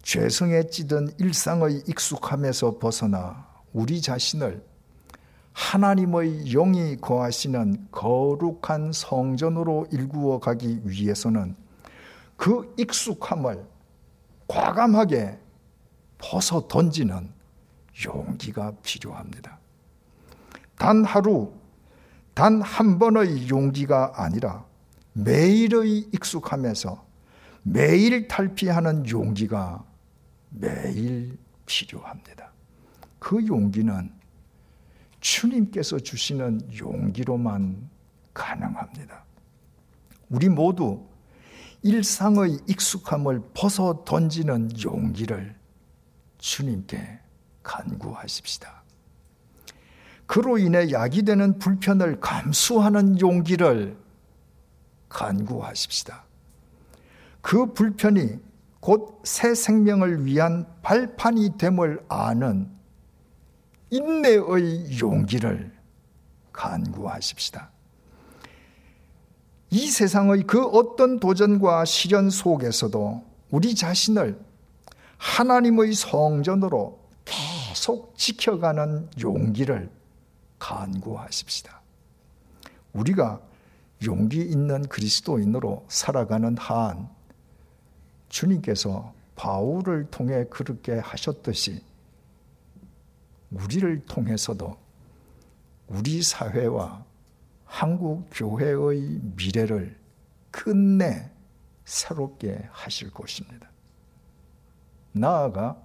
[0.03, 4.62] 죄성에 찌든 일상의 익숙함에서 벗어나 우리 자신을
[5.53, 11.55] 하나님의 영이 거하시는 거룩한 성전으로 일구어 가기 위해서는
[12.37, 13.64] 그 익숙함을
[14.49, 15.39] 과감하게
[16.18, 17.31] 벗어 던지는
[18.05, 19.62] 용기가 필요합니다.
[20.79, 21.53] 단 하루,
[22.35, 24.64] 단 한 번의 용기가 아니라
[25.12, 27.05] 매일의 익숙함에서
[27.62, 29.85] 매일 탈피하는 용기가
[30.51, 32.53] 매일 필요합니다.
[33.18, 34.12] 그 용기는
[35.20, 37.89] 주님께서 주시는 용기로만
[38.35, 39.25] 가능합니다.
[40.31, 41.07] 우리 모두
[41.83, 45.55] 일상의 익숙함을 벗어 던지는 용기를
[46.39, 47.20] 주님께
[47.62, 48.82] 간구하십시다.
[50.27, 53.97] 그로 인해 약이 되는 불편을 감수하는 용기를
[55.09, 56.25] 간구하십시다.
[57.41, 58.39] 그 불편이
[58.81, 62.68] 곧 새 생명을 위한 발판이 됨을 아는
[63.91, 65.73] 인내의 용기를
[66.53, 67.70] 간구하십시다.
[69.70, 74.39] 이 세상의 그 어떤 도전과 시련 속에서도 우리 자신을
[75.18, 79.89] 하나님의 성전으로 계속 지켜가는 용기를
[80.63, 81.83] 간구하십시다.
[82.93, 83.41] 우리가
[84.05, 87.09] 용기 있는 그리스도인으로 살아가는 한
[88.29, 91.83] 주님께서 바울을 통해 그렇게 하셨듯이
[93.51, 94.77] 우리를 통해서도
[95.89, 97.05] 우리 사회와
[97.65, 99.99] 한국 교회의 미래를
[100.51, 101.31] 끝내
[101.85, 103.69] 새롭게 하실 것입니다.
[105.13, 105.83] 나아가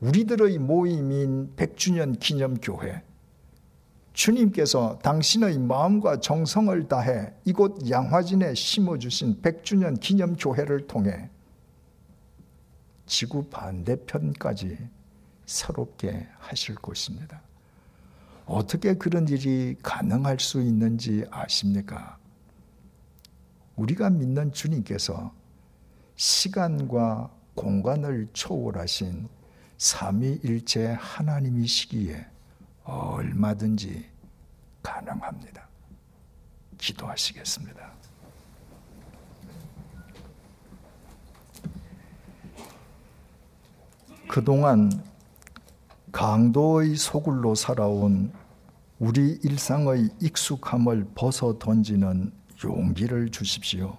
[0.00, 3.04] 우리들의 모임인 100주년 기념 교회,
[4.12, 11.30] 주님께서 당신의 마음과 정성을 다해 이곳 양화진에 심어주신 100주년 기념교회를 통해
[13.06, 14.78] 지구 반대편까지
[15.46, 17.42] 새롭게 하실 것입니다.
[18.46, 22.18] 어떻게 그런 일이 가능할 수 있는지 아십니까?
[23.76, 25.32] 우리가 믿는 주님께서
[26.16, 29.28] 시간과 공간을 초월하신
[29.78, 32.26] 삼위일체 하나님이시기에
[32.84, 34.08] 얼마든지
[34.82, 35.68] 가능합니다.
[36.78, 37.90] 기도하시겠습니다.
[44.28, 44.90] 그동안
[46.12, 48.32] 강도의 소굴로 살아온
[48.98, 53.98] 우리 일상의 익숙함을 벗어 던지는 용기를 주십시오.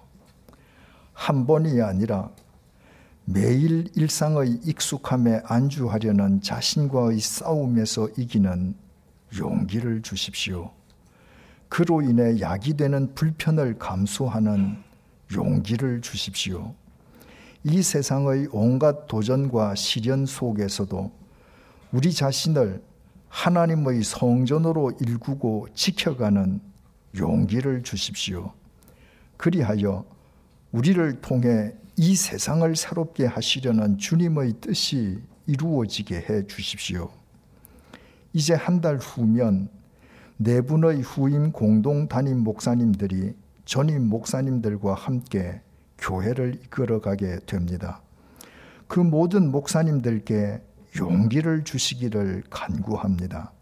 [1.12, 2.30] 한 번이 아니라
[3.24, 8.74] 매일 일상의 익숙함에 안주하려는 자신과의 싸움에서 이기는
[9.38, 10.72] 용기를 주십시오.
[11.68, 14.76] 그로 인해 약이 되는 불편을 감수하는
[15.32, 16.74] 용기를 주십시오.
[17.64, 21.12] 이 세상의 온갖 도전과 시련 속에서도
[21.92, 22.82] 우리 자신을
[23.28, 26.60] 하나님의 성전으로 일구고 지켜가는
[27.16, 28.52] 용기를 주십시오.
[29.36, 30.04] 그리하여
[30.72, 37.10] 우리를 통해 이 세상을 새롭게 하시려는 주님의 뜻이 이루어지게 해 주십시오.
[38.32, 39.68] 이제 한 달 후면
[40.38, 43.34] 네 분의 후임 공동 담임 목사님들이
[43.64, 45.60] 전임 목사님들과 함께
[45.98, 48.00] 교회를 이끌어가게 됩니다.
[48.88, 50.62] 그 모든 목사님들께
[50.98, 53.52] 용기를 주시기를 간구합니다.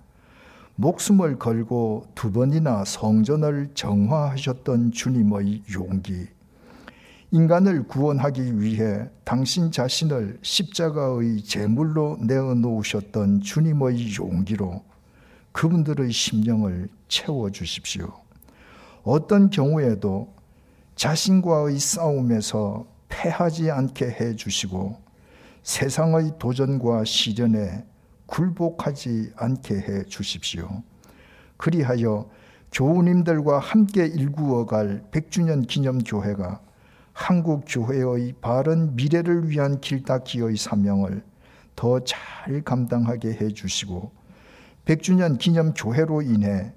[0.76, 6.28] 목숨을 걸고 두 번이나 성전을 정화하셨던 주님의 용기,
[7.32, 14.82] 인간을 구원하기 위해 당신 자신을 십자가의 제물로 내어 놓으셨던 주님의 용기로
[15.52, 18.12] 그분들의 심령을 채워 주십시오.
[19.04, 20.34] 어떤 경우에도
[20.96, 24.98] 자신과의 싸움에서 패하지 않게 해 주시고
[25.62, 27.84] 세상의 도전과 시련에
[28.26, 30.82] 굴복하지 않게 해 주십시오.
[31.56, 32.28] 그리하여
[32.72, 36.60] 교우님들과 함께 일구어갈 100주년 기념교회가
[37.20, 41.22] 한국 교회의 바른 미래를 위한 길닦기의 사명을
[41.76, 44.10] 더 잘 감당하게 해 주시고
[44.86, 46.72] 100주년 기념 교회로 인해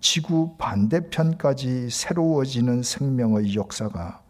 [0.00, 4.22] 지구 반대편까지 새로워지는 생명의 역사가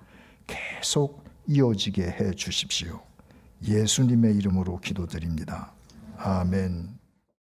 [0.48, 3.00] 계속 이어지게 해 주십시오.
[3.62, 5.72] 예수님의 이름으로 기도드립니다.
[6.18, 7.01] 아멘.